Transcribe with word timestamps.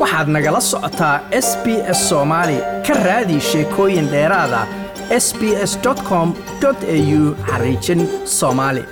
waxaad 0.00 0.28
nagala 0.34 0.60
socotaa 0.70 1.16
s 1.46 1.48
b 1.64 1.66
s 1.98 2.00
soomaali 2.10 2.58
ka 2.86 2.94
raadi 3.06 3.36
sheekooyin 3.50 4.06
dheeraada 4.14 4.60
s 5.24 5.26
b 5.38 5.52
s 5.70 5.72
com 6.08 6.28
au 6.64 7.20
xariijin 7.50 8.00
soomaali 8.38 8.82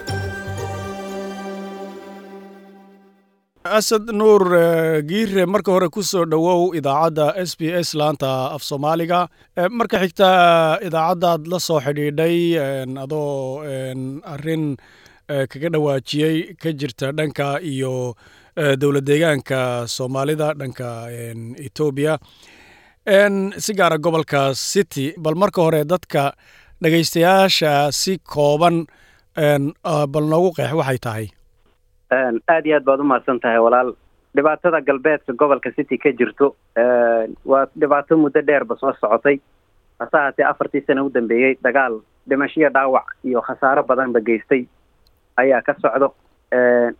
asad 3.78 4.04
nuur 4.20 4.42
giire 5.10 5.42
marka 5.54 5.70
hore 5.74 5.88
ku 5.96 6.02
soo 6.10 6.24
dhowow 6.32 6.60
idaacadda 6.78 7.26
s 7.48 7.52
b 7.58 7.72
s 7.86 7.88
laanta 8.00 8.30
af 8.54 8.62
soomaaliga. 8.68 9.18
Marka 9.78 9.96
xigta 10.04 10.28
idaacaddaad 10.88 11.42
la 11.52 11.58
soo 11.66 11.80
xidhiidhay 11.86 12.36
adoo 13.04 13.60
arrin 14.34 14.64
kaga 15.52 15.68
dhawaajiyey 15.74 16.36
ka 16.62 16.70
jirta 16.80 17.12
dhanka 17.18 17.48
iyo 17.72 17.92
dowlad 18.80 19.04
deegaanka 19.06 19.86
soomaalida 19.86 20.52
dhanka 20.60 20.88
etoobiya 21.66 22.18
si 23.64 23.72
gaara 23.78 23.98
gobolka 23.98 24.54
city 24.54 25.14
bal 25.18 25.34
marka 25.42 25.62
hore 25.62 25.84
dadka 25.84 26.32
dhegaystayaasha 26.82 27.72
si 27.92 28.18
kooban 28.34 28.76
bal 30.14 30.26
noogu 30.32 30.50
qeex 30.58 30.72
waxay 30.80 30.98
tahay. 31.06 31.26
Aad 32.48 32.66
iyo 32.66 32.76
aad 32.76 32.84
baad 32.84 33.00
umahadsan 33.00 33.40
tahay 33.40 33.58
walaal. 33.58 33.92
Dhibaatada 34.36 34.80
galbeedka 34.80 35.32
gobolka 35.32 35.70
city 35.76 35.98
ka 35.98 36.10
jirto 36.18 36.54
waa 37.44 37.66
dhibaato 37.80 38.16
muddo 38.16 38.40
dheerba 38.42 38.76
soo 38.80 38.92
socotay. 39.00 39.36
Hase 40.00 40.16
haatee 40.16 40.44
afartii 40.50 40.82
sano 40.86 41.06
u 41.06 41.10
dambeeyey 41.14 41.54
dagaal 41.62 42.00
dhimashiyo 42.28 42.70
dhaawac 42.70 43.06
iyo 43.24 43.40
khasaaro 43.42 43.82
badanba 43.82 44.20
geystay. 44.20 44.66
Ayaa 45.36 45.62
ka 45.62 45.74
socdo 45.82 46.14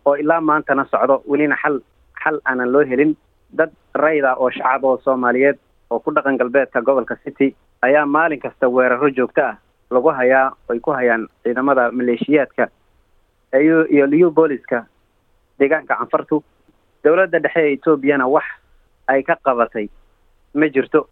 oo 0.05 0.15
ilaa 0.15 0.41
maantana 0.41 0.85
socdo 0.91 1.23
welina 1.27 1.55
xal 1.63 1.81
xal 2.23 2.39
aanan 2.45 2.71
loo 2.71 2.83
helin. 2.85 3.15
Dad 3.57 3.71
rayda 3.95 4.35
oo 4.35 4.49
shacab 4.51 4.83
oo 4.83 4.97
soomaaliyeed 5.03 5.57
oo 5.89 5.99
ku 5.99 6.11
dhaqan 6.13 6.37
galbeedka 6.37 6.81
gobolka 6.81 7.15
city 7.23 7.55
ayaa 7.81 8.05
maalin 8.05 8.39
kasta 8.39 8.69
weeraro 8.69 9.09
joogto 9.09 9.41
ah 9.41 9.55
lagu 9.91 10.09
hayaa 10.09 10.51
ay 10.69 10.79
ku 10.79 10.91
hayaan 10.91 11.27
ciidamada 11.43 11.91
maleeshiyaadka 11.91 12.67
iyo 13.89 14.05
liu 14.07 14.31
booliska 14.31 14.85
deegaanka 15.59 15.95
canfartu. 15.95 16.43
Dowladda 17.03 17.39
dhexe 17.39 17.59
ee 17.59 17.73
etoobiyana 17.73 18.27
wax 18.27 18.45
ay 19.07 19.23
ka 19.23 19.35
qabatay 19.45 19.87
ma 20.53 20.67
jirto. 20.69 21.07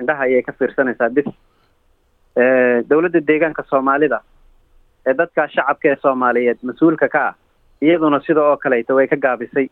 Indhaha 0.00 0.22
ayay 0.28 0.42
ka 0.42 0.52
fiirsanaysaa 0.52 1.08
bis 1.08 1.26
dowladda 2.90 3.20
deegaanka 3.28 3.62
soomaalida 3.70 4.20
ee 5.06 5.14
dadka 5.14 5.48
shacabka 5.48 5.88
ee 5.88 5.96
soomaaliyeed 6.02 6.58
mas'uulka 6.62 7.08
ka 7.08 7.22
ah 7.28 7.34
iyaduna 7.82 8.20
sida 8.26 8.42
oo 8.42 8.56
kaleeto 8.56 8.94
way 8.94 9.06
ka 9.06 9.16
gaabisay. 9.16 9.68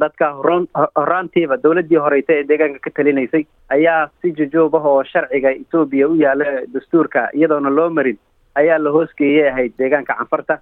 Dadka 0.00 0.26
horon 0.38 0.66
horaantiiba 0.96 1.56
dowladdii 1.62 1.98
horeyta 2.04 2.32
ee 2.38 2.44
deegaanka 2.48 2.78
ka 2.84 2.90
talinaysay 2.96 3.42
ayaa 3.76 4.10
si 4.22 4.32
jujoob 4.38 4.74
ah 4.78 4.84
oo 4.90 5.02
sharciga 5.12 5.50
etoobiya 5.50 6.08
u 6.08 6.14
yaalla 6.24 6.44
dastuurka 6.74 7.28
iyadoona 7.34 7.70
loo 7.78 7.88
marin 7.90 8.18
ayaa 8.54 8.78
la 8.84 8.90
hoosgeeyay 8.96 9.48
ahayd 9.50 9.72
deegaanka 9.78 10.14
canfarta 10.20 10.58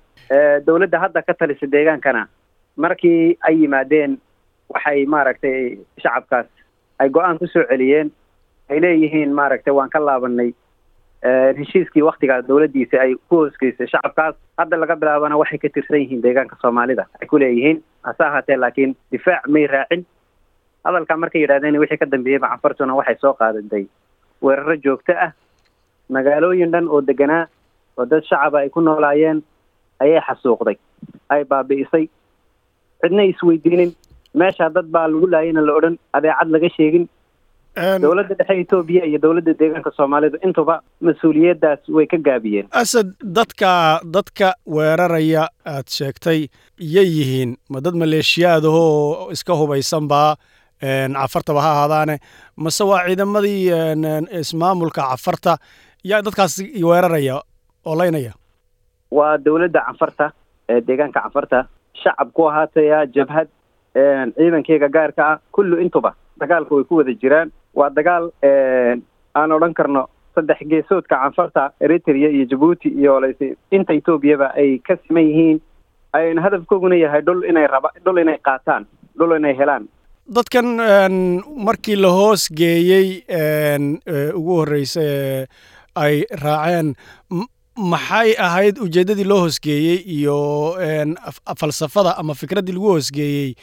dowladda 0.66 0.98
hadda 1.04 1.22
ka 1.28 1.34
talisa 1.34 1.66
deegaankana 1.74 2.22
markii 2.76 3.36
ay 3.48 3.54
yimaadeen 3.62 4.16
waxay 4.74 5.04
maaragtay 5.06 5.76
shacabkaas 6.02 6.46
ay 6.98 7.08
go'aan 7.10 7.38
ku 7.38 7.46
soo 7.46 7.64
celiyeen 7.72 8.08
ay 8.70 8.80
leeyihiin 8.84 9.32
maaragtay 9.40 9.74
waan 9.78 9.90
ka 9.90 10.00
laabanay 10.08 10.50
heshiiskii 11.22 12.02
waktigaa 12.02 12.42
dowladdiisa 12.48 13.00
ay 13.00 13.14
ku 13.28 13.36
hoosgeysay 13.42 13.86
shacabkaas. 13.86 14.34
Hadda 14.58 14.76
laga 14.76 14.96
bilaabana 14.96 15.36
waxay 15.36 15.58
ka 15.58 15.68
tirsan 15.68 16.00
yihiin 16.00 16.22
deegaanka 16.22 16.56
soomaalida. 16.62 17.06
Ay 17.20 17.26
ku 17.26 17.38
leeyihiin 17.38 17.82
hase 18.02 18.22
ahaatee 18.24 18.56
laakiin 18.56 18.96
difaac 19.12 19.46
may 19.48 19.66
raacin. 19.66 20.06
Hadalkaa 20.84 21.16
markay 21.16 21.42
yidhahdeen 21.42 21.78
wixii 21.80 21.98
ka 21.98 22.06
dambeeyeyba 22.06 22.48
canfartuna 22.48 22.94
waxay 22.94 23.16
soo 23.20 23.34
qaadatay 23.34 23.86
weeraro 24.42 24.76
joogto 24.76 25.12
ah. 25.12 25.32
Magaalooyin 26.08 26.70
dhan 26.72 26.88
oo 26.88 27.00
deganaa 27.02 27.46
oo 27.98 28.06
dad 28.06 28.22
shacaba 28.24 28.58
ay 28.62 28.70
ku 28.70 28.80
noolaayeen 28.80 29.42
ayay 30.00 30.20
xasuuqday. 30.22 30.78
Ay 31.28 31.44
baabi'isay. 31.44 32.08
Cidna 33.02 33.22
isweydiinin 33.24 33.92
meesha 34.34 34.70
dad 34.70 34.86
baa 34.86 35.08
lagu 35.08 35.26
laayana 35.26 35.60
la 35.66 35.72
odhan. 35.74 35.98
Adeecad 36.12 36.48
laga 36.48 36.68
sheegin 36.76 37.08
dowladda 38.04 38.34
dhexe 38.38 38.54
etoobiya 38.62 39.04
iyo 39.10 39.18
dowladda 39.24 39.52
deegaanka 39.60 39.90
soomaalidu 39.98 40.38
intuba 40.46 40.74
mas'uuliyaddaas 41.06 41.82
way 41.96 42.06
ka 42.12 42.16
gaabiyeen. 42.28 42.66
Asad 42.82 43.08
dadka 43.38 43.72
dadka 44.16 44.48
weeraraya 44.76 45.44
aad 45.74 45.86
sheegtay 45.98 46.40
yay 46.94 47.08
yihiin. 47.18 47.56
Ma 47.72 47.80
dad 47.80 47.94
maleeshiyaadahoo 48.02 49.30
iska 49.36 49.52
hubaysanbaa 49.60 50.30
cafartaba 51.18 51.60
ha 51.66 51.70
ahaadaane 51.76 52.16
mase 52.56 52.84
waa 52.90 53.02
ciidamadii 53.06 53.70
ismaamulka 54.40 55.02
cafarta? 55.10 55.56
Yaa 56.04 56.22
dadkaas 56.26 56.54
weeraraya 56.90 57.36
oo 57.86 57.94
laynaya 58.00 58.32
waa 59.18 59.36
dowladda 59.44 59.80
canfarta 59.86 60.26
ee 60.72 60.80
deegaanka 60.88 61.20
canfarta 61.24 61.58
shacab 62.02 62.28
ku 62.36 62.46
ahaataya 62.50 62.98
jabhad 63.16 63.48
ciidankeyga 64.36 64.88
gaarka 64.88 65.22
ah. 65.32 65.38
Kullu 65.52 65.76
intuba 65.84 66.14
dagaalka 66.40 66.74
way 66.74 66.84
ku 66.84 66.94
wada 67.00 67.12
jiraan 67.22 67.50
waa 67.78 67.90
dagaal 67.98 68.30
aan 69.38 69.52
odhan 69.56 69.74
karno 69.78 70.02
saddex 70.34 70.58
geesoodka 70.70 71.16
canfarta 71.22 71.62
eritrea 71.84 72.28
iyo 72.34 72.44
jabuuti 72.50 72.88
iyo 73.00 73.20
ls 73.20 73.40
inta 73.76 73.92
etoobiyaba 73.98 74.48
ay 74.62 74.78
ka 74.86 74.96
siman 75.06 75.26
yihiin 75.28 75.58
ayna 76.12 76.42
hadafkooguna 76.46 76.96
yahay 77.04 77.22
dhul 77.26 77.44
inay 77.50 77.66
raba 77.66 77.90
dhul 78.04 78.18
inay 78.22 78.38
qaataan 78.48 78.86
dhul 79.18 79.36
inay 79.38 79.54
helaan. 79.60 79.84
Dadkan 80.36 80.66
markii 81.66 81.96
la 81.96 82.10
hoos 82.12 82.48
geeyey 82.60 83.06
ugu 84.38 84.52
horreysa 84.60 85.00
ee 85.02 85.46
ay 86.04 86.16
raaceen 86.42 86.94
maxay 87.92 88.34
ahayd 88.46 88.78
ujeeddadii 88.86 89.24
loo 89.30 89.40
hoosgeeyey 89.44 89.96
iyo 90.16 90.36
falsafada 91.60 92.12
ama 92.18 92.34
fikraddii 92.34 92.72
lagu 92.76 92.88
hoosgeeyey 92.92 93.54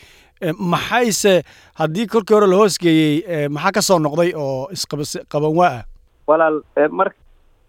maxayse 0.60 1.44
haddii 1.80 2.08
kolkii 2.08 2.36
hore 2.36 2.48
la 2.48 2.56
hoosgeeyey 2.62 3.48
maxaa 3.50 3.72
ka 3.72 3.82
soo 3.82 4.00
noqday 4.00 4.34
oo 4.36 4.68
isqaban 4.72 5.56
waa? 5.56 5.68
Ah 5.80 5.84
walaal 6.28 6.62
mar 6.92 7.12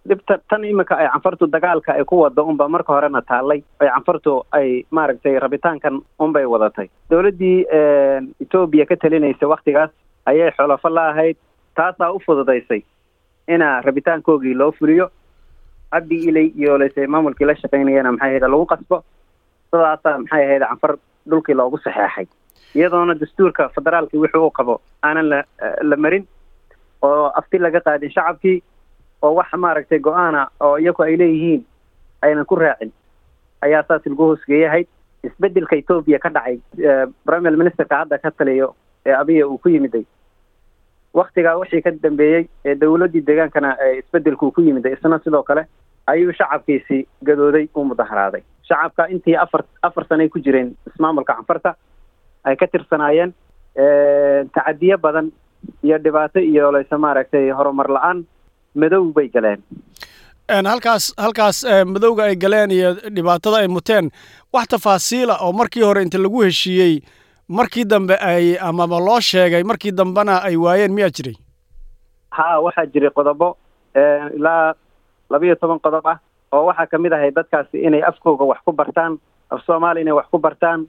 dhibta 0.09 0.39
tan 0.51 0.65
iminka 0.65 0.95
ay 0.97 1.09
canfartu 1.13 1.47
dagaalka 1.47 1.93
ay 1.93 2.05
ku 2.05 2.21
wado 2.23 2.45
unba 2.47 2.69
marka 2.69 2.93
horena 2.93 3.23
taallay. 3.23 3.63
Ay 3.81 3.89
canfartu 3.89 4.43
ay 4.53 4.85
maaragtay 4.91 5.39
rabitaankan 5.39 6.01
unbay 6.19 6.45
wadatay. 6.47 6.89
Dowladdii 7.11 7.67
etoobiya 8.43 8.87
ka 8.87 8.97
talinaysa 8.97 9.47
waktigaas 9.51 9.91
ayay 10.27 10.51
xolofo 10.57 10.89
la 10.89 11.11
ahayd. 11.11 11.37
Taasaa 11.77 12.13
u 12.13 12.21
fududaysay 12.27 12.83
ina 13.49 13.81
rabitaankoogii 13.83 14.55
loo 14.55 14.73
fuliyo. 14.73 15.11
Cabdi 15.93 16.17
ilay 16.29 16.47
iyo 16.57 16.79
lase 16.79 17.07
maamulkii 17.07 17.45
la 17.47 17.55
shaqaynayana 17.57 18.13
maxay 18.13 18.29
ahayd 18.31 18.43
lagu 18.43 18.67
qasbo. 18.67 19.03
Sidaasaa 19.71 20.19
maxay 20.19 20.45
ahayd 20.47 20.63
canfar 20.63 20.97
dhulkii 21.29 21.55
loogu 21.55 21.79
saxeexay 21.85 22.27
iyadoona 22.75 23.15
dastuurka 23.21 23.69
federaalkii 23.77 24.21
wixii 24.25 24.41
uu 24.41 24.51
qabo 24.59 24.81
aanan 25.03 25.29
la 25.33 25.39
la 25.91 25.97
marin 25.97 26.25
oo 27.03 27.27
afti 27.41 27.59
laga 27.59 27.81
qaadin 27.81 28.11
shacabkii 28.17 28.57
oo 29.23 29.35
wax 29.39 29.53
maaragtay 29.65 29.99
go'aana 30.09 30.49
oo 30.61 30.77
iyaku 30.79 31.03
ay 31.03 31.17
leeyihiin 31.23 31.63
aynan 32.23 32.47
ku 32.47 32.57
raacin 32.57 32.93
ayaa 33.67 33.83
saas 33.89 34.07
lagu 34.07 34.23
hoosgeeyahayd 34.29 34.87
isbeddelka 35.29 35.77
etoobiya 35.81 36.19
ka 36.25 36.31
dhacay 36.37 36.57
prime 37.27 37.51
ministerka 37.63 37.95
hadda 38.03 38.19
ka 38.19 38.31
taliyo 38.31 38.75
ee 39.07 39.15
abiya 39.23 39.47
uu 39.49 39.59
ku 39.59 39.69
yimiday. 39.69 40.05
Waktigaa 41.15 41.57
wixii 41.61 41.83
ka 41.83 41.91
dambeeyey 42.03 42.45
ee 42.65 42.75
dowladdii 42.81 43.23
deegaankana 43.27 43.71
isbedelku 43.99 44.51
ku 44.53 44.61
yimiday 44.61 44.93
isna 44.93 45.19
sidoo 45.25 45.43
kale 45.43 45.63
ayuu 46.07 46.33
shacabkiisi 46.39 46.99
gadooday 47.25 47.69
u 47.75 47.85
mudaharaaday 47.85 48.43
shacabka 48.69 49.07
intii 49.15 49.37
afar 49.45 49.63
afar 49.83 50.05
sanay 50.09 50.29
ku 50.29 50.39
jireen 50.47 50.75
ismaamulka 50.91 51.35
canfarta 51.39 51.75
ay 52.47 52.57
ka 52.57 52.67
tirsanaayeen 52.67 53.33
tacadiyo 54.55 54.97
badan 54.99 55.33
iyo 55.83 55.99
dhibaato 55.99 56.41
iyo 56.41 56.71
layse 56.73 56.97
maaragtay 56.97 57.51
horumar 57.51 57.89
la'aan 57.91 58.25
madow 58.75 59.05
bay 59.17 59.29
galeen. 59.29 59.61
Halkaas 60.49 61.15
halkaas 61.19 61.65
madowga 61.87 62.25
ay 62.31 62.37
galeen 62.37 62.71
iyo 62.71 62.91
dhibaatada 63.17 63.57
ay 63.63 63.69
muteen 63.69 64.11
wax 64.53 64.67
tafaasiila 64.69 65.37
oo 65.43 65.53
markii 65.53 65.83
hore 65.83 66.03
inta 66.03 66.19
lagu 66.19 66.43
heshiiyey 66.47 67.03
markii 67.49 67.85
dambe 67.85 68.15
ay 68.21 68.57
amaba 68.61 68.99
loo 69.01 69.21
sheegay 69.21 69.63
markii 69.65 69.93
dambena 69.93 70.43
ay 70.43 70.57
waayeen 70.57 70.93
miyaa 70.93 71.11
jiray? 71.11 71.35
Ha 72.31 72.61
waxaa 72.61 72.87
jiray 72.87 73.11
qodobo 73.11 73.57
ilaa 74.37 74.75
labiyo 75.31 75.55
toban 75.57 75.79
qodob 75.81 76.07
ah 76.07 76.19
oo 76.53 76.65
waxaa 76.67 76.87
ka 76.87 76.99
mid 76.99 77.13
ahay 77.13 77.31
dadkaasi 77.31 77.79
inay 77.83 78.03
afkooga 78.03 78.45
wax 78.45 78.59
ku 78.65 78.73
bartaan 78.73 79.19
af 79.51 79.61
soomaali 79.67 80.01
inay 80.01 80.13
wax 80.15 80.27
ku 80.31 80.39
bartaan 80.39 80.87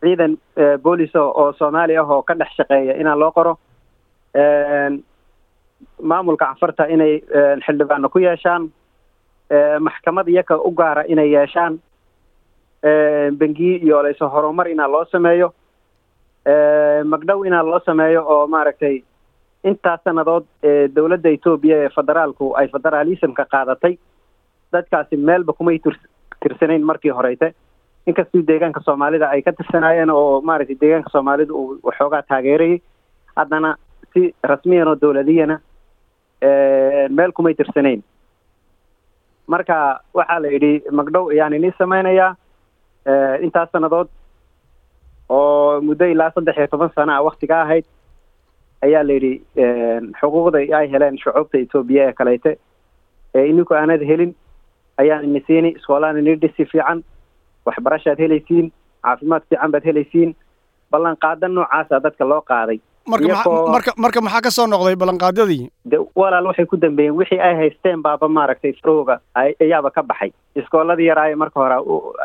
ciidan 0.00 0.32
booliso 0.84 1.22
oo 1.40 1.52
soomaali 1.58 1.96
ah 1.96 2.04
oo 2.14 2.22
ka 2.22 2.34
dhex 2.40 2.50
shaqeeya 2.58 2.94
inaa 3.00 3.16
loo 3.22 3.30
qoro 3.36 3.52
maamulka 6.02 6.46
canfarta 6.46 6.84
inay 6.94 7.14
xildhibaano 7.66 8.08
ku 8.12 8.18
yeeshaan 8.18 8.68
maxkamad 9.80 10.28
iyaka 10.28 10.56
u 10.58 10.70
gaara 10.80 11.02
inay 11.08 11.30
yeeshaan 11.36 11.78
bengiye 13.38 13.76
iyo 13.84 14.02
layse 14.02 14.24
horumar 14.24 14.68
inaa 14.68 14.88
loo 14.94 15.04
sameeyo 15.04 15.48
magdhow 17.12 17.44
inaa 17.46 17.62
loo 17.62 17.80
sameeyo 17.86 18.20
oo 18.28 18.46
maaragtay 18.46 18.96
intaas 19.64 20.00
sannadood 20.04 20.44
dowladda 20.94 21.30
etoobiya 21.36 21.76
ee 21.84 21.88
federaalku 21.96 22.46
ay 22.58 22.68
federaalismka 22.74 23.44
qaadatay 23.54 23.94
dadkaasi 24.72 25.16
meelba 25.16 25.52
kumay 25.52 25.78
tir 25.78 25.96
tirsanayn 26.42 26.84
markii 26.90 27.10
horeyte 27.18 27.48
inkastuu 28.06 28.42
deegaanka 28.46 28.80
soomaalida 28.86 29.28
ay 29.30 29.42
ka 29.42 29.52
tirsanaayeen 29.52 30.10
oo 30.10 30.40
maaragtay 30.40 30.76
deegaanka 30.80 31.10
soomaalida 31.10 31.52
uu 31.54 31.78
waxoogaa 31.82 32.22
taageerayay 32.22 32.78
haddana 33.36 33.76
si 34.14 34.34
rasmiyan 34.50 34.88
oo 34.88 34.96
dowladiyana 35.00 35.56
meel 37.10 37.32
kumay 37.32 37.54
tirsanayn. 37.54 38.02
Marka 39.46 40.00
waxaa 40.14 40.38
la 40.42 40.48
yidhi 40.54 40.72
magdhow 40.90 41.28
ayaan 41.30 41.54
inii 41.58 41.72
sameynayaa 41.78 42.34
intaas 43.46 43.70
sannadood 43.72 44.08
oo 45.28 45.80
muddo 45.80 46.04
ilaa 46.06 46.30
saddex 46.34 46.56
iyo 46.58 46.66
toban 46.66 46.90
sano 46.94 47.12
ah 47.12 47.22
waktiga 47.24 47.62
ahayd 47.62 47.84
ayaa 48.82 49.02
la 49.06 49.12
yidhi 49.12 49.32
xuquuqda 50.20 50.58
ay 50.78 50.86
heleen 50.92 51.18
shucuubta 51.18 51.58
etoobiya 51.58 52.08
ee 52.08 52.12
kaleyte 52.12 52.52
ee 53.34 53.44
ininku 53.50 53.74
aanad 53.74 54.02
helin 54.10 54.34
ayaan 54.98 55.24
ini 55.24 55.40
siini 55.46 55.68
iskoolaan 55.78 56.18
ini 56.18 56.34
dhisi 56.42 56.64
fiican 56.72 57.02
waxbarashaad 57.66 58.18
helaysiin 58.24 58.72
caafimaad 59.06 59.42
fiican 59.50 59.70
baad 59.74 59.84
helaysiin 59.90 60.30
ballanqaada 60.92 61.48
noocaasa 61.48 62.00
dadka 62.04 62.24
loo 62.32 62.40
qaaday. 62.50 62.78
Marka 63.06 63.92
marka 64.04 64.20
maxaa 64.26 64.42
ka 64.46 64.50
soo 64.56 64.66
noqday 64.72 64.96
ballanqaadyadii 65.02 65.62
de 65.92 65.96
walaal 66.20 66.46
waxay 66.50 66.66
ku 66.66 66.76
dambeeyeen 66.84 67.14
wixii 67.20 67.40
ay 67.48 67.54
haysteen 67.60 68.02
baaba 68.02 68.28
maaragtay 68.28 68.72
farooga 68.82 69.20
ayaaba 69.36 69.90
ka 69.90 70.02
baxay. 70.02 70.30
Iskooladii 70.60 71.06
yaraa 71.10 71.28
ee 71.30 71.34
marka 71.42 71.60
hore 71.60 71.76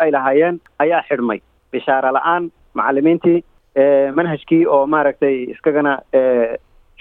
ay 0.01 0.11
lahaayeen 0.11 0.59
ayaa 0.79 1.01
xidhmay. 1.09 1.39
Bishaaro 1.71 2.11
la'aan 2.17 2.51
macalimiintii 2.73 3.37
manhajkii 4.17 4.65
oo 4.65 4.85
maaragtay 4.87 5.35
iskagana 5.53 5.93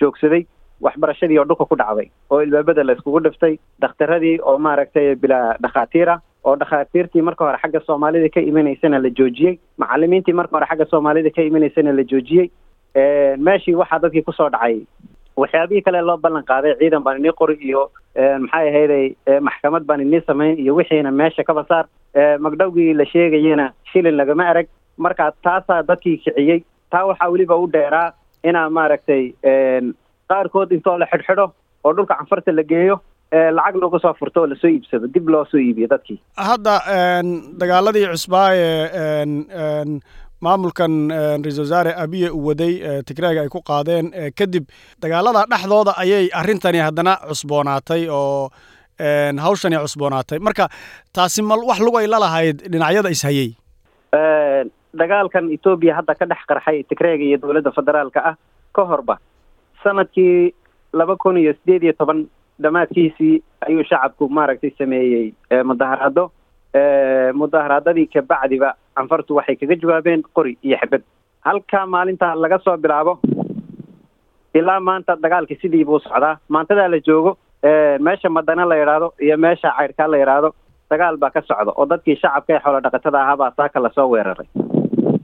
joogsaday 0.01 0.43
waxbarashadii 0.85 1.39
oo 1.39 1.45
dhulka 1.49 1.65
ku 1.71 1.77
dhacday 1.77 2.09
oo 2.31 2.41
ilbaabada 2.43 2.85
la 2.85 2.93
iskugu 2.97 3.21
dhiftay 3.25 3.57
dhakhtaradii 3.81 4.39
oo 4.43 4.59
maaragtay 4.59 5.15
bilaa 5.23 5.57
dhakhaatiira 5.63 6.21
oo 6.45 6.57
dhakhaatiirtii 6.57 7.23
marka 7.29 7.45
hore 7.45 7.59
xagga 7.63 7.81
soomaalida 7.87 8.29
ka 8.35 8.41
imanaysana 8.41 8.99
la 9.03 9.11
joojiyey. 9.19 9.59
Macalimiintii 9.79 10.33
marka 10.41 10.57
hore 10.57 10.67
xagga 10.71 10.87
soomaalida 10.91 11.31
ka 11.37 11.43
imanaysana 11.43 11.93
la 11.93 12.03
joojiyey. 12.13 12.47
Meeshii 13.47 13.75
waxaa 13.81 13.99
dadkii 14.03 14.23
ku 14.27 14.33
soo 14.33 14.49
dhacay 14.51 14.81
waxyaabihii 15.37 15.83
kale 15.87 16.01
loo 16.03 16.17
ballan 16.17 16.45
qaaday 16.45 16.75
ciidan 16.81 17.03
baan 17.05 17.19
inii 17.21 17.33
qori 17.41 17.55
iyo 17.69 17.91
maxay 18.45 18.69
ahayday 18.69 19.05
maxkamad 19.49 19.85
baan 19.87 20.01
inii 20.01 20.21
samayn 20.27 20.59
iyo 20.59 20.75
wixiina 20.75 21.11
meesha 21.11 21.45
ka 21.45 21.55
basaar. 21.55 21.85
Magdhowgii 22.45 22.95
la 22.95 23.05
sheegayena 23.13 23.73
shilin 23.93 24.17
lagama 24.17 24.49
arag. 24.51 24.67
Marka 24.99 25.33
taasaa 25.45 25.83
dadkii 25.83 26.17
kiciyey. 26.25 26.65
Taa 26.91 27.05
waxaa 27.07 27.29
weliba 27.31 27.57
u 27.57 27.67
dheeraa 27.73 28.13
inaa 28.45 28.69
maaragtay 28.71 29.33
qaarkood 30.31 30.73
intoo 30.73 30.99
la 30.99 31.07
xidhxidho 31.13 31.47
oo 31.85 31.93
dhulka 31.95 32.15
canfarta 32.19 32.53
la 32.53 32.63
geeyo 32.63 33.01
lacag 33.33 33.77
looga 33.83 33.99
soo 34.03 34.15
furto 34.19 34.41
oo 34.43 34.47
la 34.47 34.57
soo 34.61 34.69
iibsado 34.71 35.07
dib 35.15 35.29
loo 35.29 35.45
soo 35.51 35.59
iibiyo 35.59 35.89
dadkii. 35.89 36.19
Hadda 36.37 36.75
dagaaladii 37.61 38.07
cusbaa 38.13 38.49
ee 38.55 39.25
maamulkan 40.41 40.93
ra'isul 41.45 41.65
wasaare 41.69 41.93
abiye 42.03 42.31
uu 42.31 42.47
waday 42.49 43.03
tigraaga 43.09 43.41
ay 43.45 43.49
ku 43.53 43.61
qaadeen 43.71 44.07
kadib 44.39 44.65
dagaalada 45.03 45.43
dhexdooda 45.53 45.93
ayay 46.03 46.31
arrintani 46.41 46.81
haddana 46.81 47.15
cusboonaatay 47.29 48.09
oo 48.09 48.49
hawshani 49.45 49.77
cusboonaatay. 49.85 50.39
Marka 50.39 50.69
taasi 51.13 51.43
mal 51.43 51.61
wax 51.71 51.79
lugay 51.87 52.07
la 52.09 52.19
lahayd 52.25 52.57
dhinacyada 52.73 53.11
ishayey 53.17 53.51
dagaalkan 55.01 55.45
etoobiya 55.55 55.95
hadda 56.01 56.15
ka 56.19 56.27
dhex 56.31 56.43
qarxay 56.51 56.83
tigreega 56.91 57.25
iyo 57.25 57.39
dowladda 57.43 57.71
federaalka 57.79 58.21
ah 58.31 58.35
ka 58.77 58.83
horba 58.91 59.15
sannadkii 59.85 60.55
laba 60.93 61.15
kun 61.17 61.37
iyo 61.39 61.53
sideed 61.61 61.83
iyo 61.87 61.93
toban 62.01 62.27
dhammaadkiisii 62.63 63.35
ayuu 63.67 63.85
shacabku 63.91 64.29
maaragtay 64.39 64.71
sameeyey 64.79 65.27
mudaharaado 65.71 66.25
mudaharaadadii 67.41 68.07
kabacdiba 68.15 68.71
canfartu 68.97 69.37
waxay 69.39 69.57
kaga 69.61 69.77
jawaabeen 69.83 70.23
qori 70.37 70.53
iyo 70.67 70.77
xibad 70.83 71.03
halka 71.47 71.87
maalinta 71.87 72.35
laga 72.43 72.59
soo 72.65 72.77
bilaabo 72.77 73.19
ilaa 74.55 74.81
maanta 74.81 75.17
dagaalkii 75.23 75.59
sidii 75.63 75.85
buu 75.85 75.99
socdaa. 75.99 76.39
Maantadaa 76.49 76.89
la 76.89 76.99
joogo 77.07 77.33
meesha 78.07 78.29
madana 78.37 78.65
la 78.71 78.77
yidhaahdo 78.81 79.09
iyo 79.25 79.37
meesha 79.45 79.71
cayrkaa 79.79 80.09
la 80.11 80.17
yidhaahdo 80.23 80.51
dagaal 80.91 81.17
baa 81.23 81.31
ka 81.31 81.43
socda 81.49 81.73
oo 81.77 81.87
dadkii 81.87 82.17
shacabka 82.23 82.53
ee 82.55 82.61
xoolo 82.65 82.81
dhaqatada 82.85 83.19
ahaabaa 83.23 83.53
saaka 83.57 83.81
la 83.85 83.91
soo 83.97 84.09
weeraray. 84.13 84.49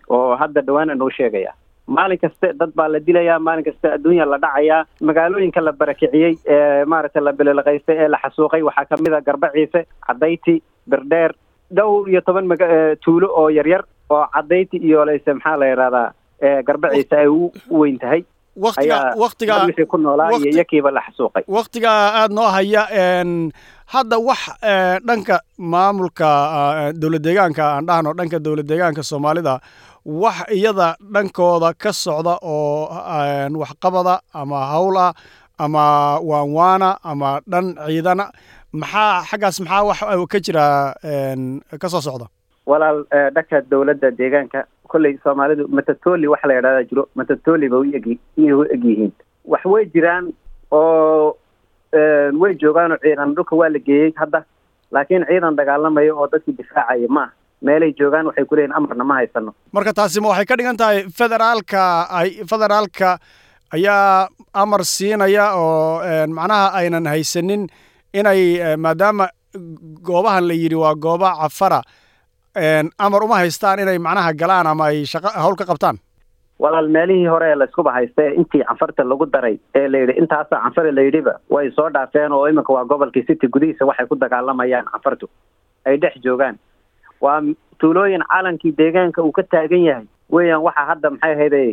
Oo 0.08 0.36
hadda 0.40 0.60
dhawaana 0.66 0.94
noo 0.94 1.10
sheegaya 1.10 1.52
maalin 1.86 2.18
kaste 2.18 2.46
dad 2.60 2.70
baa 2.78 2.88
la 2.92 2.98
dilayaa 3.06 3.38
maalin 3.46 3.64
kaste 3.68 3.86
adduunya 3.96 4.24
la 4.32 4.38
dhacayaa 4.44 4.80
magaalooyinka 5.08 5.60
la 5.66 5.72
barakiciyey 5.72 6.32
ee 6.54 6.84
maaragtay 6.92 7.22
la 7.26 7.32
bililaqaystay 7.38 7.96
ee 8.04 8.08
la 8.14 8.18
xasuuqay 8.24 8.62
waxaa 8.68 8.86
ka 8.90 8.96
mid 9.04 9.12
a 9.12 9.20
garbaciise 9.28 9.80
cadayti 10.06 10.54
birdheer 10.90 11.32
dhowr 11.78 12.08
iyo 12.10 12.20
toban 12.26 12.46
maga 12.52 12.66
tuulo 13.04 13.28
oo 13.40 13.48
yaryar 13.58 13.82
oo 14.10 14.24
cadayti 14.34 14.76
iyo 14.88 15.04
leyse 15.08 15.32
maxaa 15.38 15.56
la 15.62 15.66
yidhahdaa 15.72 16.06
garbaciise 16.68 17.14
ay 17.22 17.28
u 17.28 17.52
weyn 17.80 17.98
tahay. 17.98 18.22
Waktiga 18.64 18.98
waktiga 19.22 19.54
wixii 19.68 19.86
ku 19.92 19.96
noolaa 19.98 20.30
iyo 20.36 20.50
iyakiiba 20.52 20.90
la 20.96 21.00
xasuuqay. 21.06 21.42
waktiga 21.56 21.90
aada 22.20 22.34
noo 22.34 22.48
haya 22.56 22.82
hadda 23.94 24.16
wax 24.28 24.40
dhanka 25.08 25.36
maamulka 25.58 26.28
dowlad 27.02 27.22
deegaanka 27.26 27.62
aan 27.74 27.86
dhahno 27.88 28.14
dhanka 28.18 28.38
dowlad 28.46 28.66
deegaanka 28.70 29.02
soomaalida 29.10 29.54
wax 30.06 30.46
iyada 30.54 30.94
dhankooda 31.12 31.74
ka 31.74 31.90
socda 31.92 32.38
oo 32.42 32.86
waxqabada 33.62 34.20
ama 34.34 34.58
hawl 34.72 34.96
ah 34.96 35.12
ama 35.58 35.84
waanwaana 36.20 36.98
ama 37.02 37.40
dhan 37.50 37.74
ciidana 37.86 38.30
maxaa 38.72 39.22
xaggaas 39.30 39.58
maxaa 39.60 39.82
wax 39.88 39.98
ka 40.32 40.38
jira 40.46 40.64
ka 41.80 41.88
soo 41.88 42.00
socda? 42.00 42.26
Walaal 42.66 43.02
dhanka 43.34 43.60
dowladda 43.70 44.10
deegaanka 44.18 44.64
kolley 44.88 45.18
soomaalidu 45.24 45.66
matatoli 45.68 46.26
waxa 46.28 46.48
la 46.48 46.54
yidhahdaa 46.54 46.84
jiro 46.90 47.04
matatoli 47.18 47.68
ba 47.68 47.76
iyag 47.86 48.06
iyay 48.38 48.52
u 48.52 48.62
eg 48.74 48.84
yihiin. 48.84 49.12
Wax 49.44 49.64
way 49.64 49.84
jiraan 49.94 50.30
oo 50.70 51.34
way 52.40 52.54
joogaanoo 52.62 52.98
ciidan 53.02 53.34
dhulka 53.34 53.56
waa 53.56 53.68
la 53.74 53.78
geeyey 53.78 54.12
hadda 54.16 54.44
laakiin 54.92 55.26
ciidan 55.26 55.56
dagaalamaya 55.56 56.14
oo 56.14 56.26
dadkii 56.32 56.54
difaacaya 56.58 57.08
ma 57.08 57.24
meelay 57.62 57.92
joogaan 57.98 58.26
waxay 58.30 58.44
ku 58.44 58.54
leeyihiin 58.56 58.76
amarna 58.76 59.04
ma 59.04 59.14
haysano. 59.20 59.54
Marka 59.72 59.92
taasi 59.92 60.20
ma 60.20 60.28
waxay 60.32 60.46
ka 60.46 60.56
dhigan 60.56 60.76
tahay 60.76 60.98
federaalka 61.18 61.82
ay 62.20 62.28
federaalka 62.50 63.18
ayaa 63.76 64.28
amar 64.54 64.82
siinaya 64.84 65.54
oo 65.56 66.00
macnaha 66.38 66.66
aynan 66.80 67.06
haysanin 67.12 67.66
inay 68.14 68.76
maadaama 68.76 69.28
goobahan 70.08 70.44
la 70.48 70.54
yidhi 70.54 70.74
waa 70.84 70.94
gooba 70.94 71.30
cafara 71.42 71.80
amar 72.98 73.22
uma 73.24 73.36
haystaan 73.42 73.78
inay 73.84 73.98
macnaha 73.98 74.32
galaan 74.42 74.66
ama 74.66 74.84
ay 74.92 75.04
shaqa 75.04 75.32
hawl 75.42 75.56
ka 75.56 75.64
qabtaan. 75.64 75.98
Walaal 76.58 76.88
meelihii 76.88 77.26
hore 77.28 77.48
ee 77.52 77.56
layskuba 77.60 77.92
haysta 77.92 78.22
intii 78.40 78.62
canfarta 78.68 79.04
lagu 79.04 79.26
daray 79.32 79.56
ee 79.80 79.88
la 79.88 79.98
yidhi 80.02 80.14
intaasa 80.22 80.60
canfare 80.64 80.92
la 80.92 81.02
yidhiba 81.08 81.34
way 81.50 81.70
soo 81.76 81.88
dhaafeen 81.96 82.32
oo 82.32 82.46
iminka 82.48 82.72
waa 82.72 82.84
gobolkii 82.84 83.26
city 83.28 83.48
gudihiisa 83.48 83.84
waxay 83.90 84.06
ku 84.06 84.16
dagaalamayaan 84.16 84.86
canfartu 84.92 85.28
ay 85.84 85.96
dhex 86.00 86.14
joogaan 86.24 86.56
waa 87.20 87.40
tuulooyin 87.80 88.24
calankii 88.32 88.72
deegaanka 88.78 89.22
uu 89.22 89.32
ka 89.32 89.42
taagan 89.42 89.84
yahay. 89.84 90.06
Weeyaan 90.32 90.62
waxaa 90.62 90.86
hadda 90.90 91.10
maxay 91.10 91.32
ahayday 91.32 91.68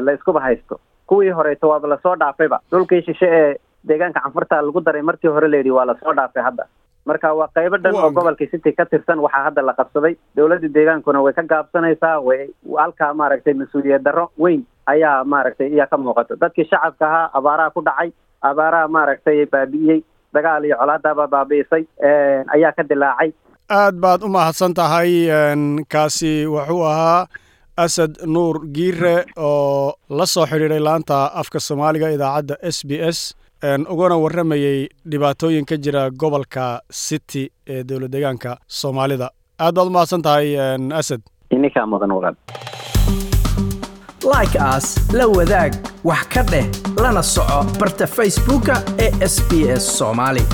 la 0.00 0.12
iskuba 0.12 0.40
haysto. 0.40 0.80
Kuwii 1.06 1.30
horeyta 1.30 1.66
waaba 1.66 1.88
la 1.88 1.98
soo 2.02 2.16
dhaafayba 2.16 2.60
dhulkii 2.70 3.02
shishe 3.02 3.26
ee 3.28 3.56
deegaanka 3.88 4.20
canfarta 4.20 4.62
lagu 4.62 4.80
daray 4.80 5.02
markii 5.02 5.28
hore 5.28 5.48
la 5.48 5.56
yidhi 5.56 5.70
waa 5.70 5.84
la 5.84 5.94
soo 6.00 6.12
dhaafay 6.14 6.42
hadda. 6.42 6.64
Marka 7.06 7.34
waa 7.34 7.48
qaybo 7.54 7.76
dhan 7.82 7.94
oo 7.94 8.10
gobolka 8.10 8.46
city 8.46 8.72
ka 8.72 8.84
tirsan 8.86 9.18
waxaa 9.18 9.42
hadda 9.50 9.62
la 9.62 9.72
qabsaday. 9.74 10.14
Dowladda 10.36 10.68
deegaankuna 10.68 11.20
way 11.22 11.32
ka 11.32 11.42
gaabsanaysaa 11.42 12.20
way 12.20 12.48
halkaa 12.78 13.14
maaragtay 13.14 13.54
mas'uuliyad 13.54 14.02
darro 14.02 14.30
weyn 14.38 14.62
ayaa 14.86 15.24
maaragtay 15.24 15.68
iyaa 15.74 15.86
ka 15.86 15.96
muuqato. 15.98 16.36
Dadkii 16.40 16.64
shacabka 16.70 17.06
ahaa 17.06 17.30
abaaraha 17.34 17.70
ku 17.70 17.82
dhacay 17.82 18.12
abaaraha 18.42 18.88
maaragtay 18.88 19.46
baabi'iyey 19.46 20.00
dagaal 20.32 20.64
iyo 20.64 20.76
colaadaaba 20.78 21.26
baabi'isay 21.28 21.84
ayaa 22.54 22.72
ka 22.72 22.82
dilaacay 22.82 23.32
aad 23.70 23.94
baad 24.02 24.22
u 24.22 24.28
mahadsan 24.28 24.74
tahay 24.74 25.12
kaasi 25.92 26.46
wuxuu 26.54 26.82
ahaa 26.92 27.26
asad 27.84 28.12
nuur 28.34 28.56
giire 28.76 29.24
oo 29.36 29.92
la 30.18 30.26
soo 30.26 30.46
xidhiidhay 30.46 30.80
laanta 30.88 31.16
afka 31.40 31.60
soomaaliga 31.60 32.10
idaacadda 32.16 32.54
s 32.74 32.78
b 32.88 32.90
s 33.16 33.18
uguna 33.92 34.16
warramayey 34.24 34.88
dhibaatooyin 35.10 35.64
ka 35.70 35.76
jira 35.84 36.10
gobolka 36.10 36.80
city 37.04 37.44
ee 37.66 37.82
dowlad 37.88 38.10
deegaanka 38.12 38.56
soomaalida. 38.66 39.30
Aad 39.58 39.74
baad 39.74 39.86
u 39.86 39.90
mahadsan 39.96 40.22
tahay 40.22 40.48
asad. 41.00 41.20
Ininkaa 41.50 41.86
mudan 41.86 42.12
walaal 42.16 42.36
like 44.32 44.58
aas 44.58 44.86
la 45.18 45.26
wadaag 45.36 45.72
wax 46.08 46.22
ka 46.34 46.42
dheh 46.52 46.66
lana 47.02 47.22
soco 47.22 47.58
barta 47.80 48.06
facebooka 48.06 48.74
ee 49.04 49.10
s 49.32 49.34
b 49.48 49.66
s 49.80 49.84
soomaali 49.98 50.44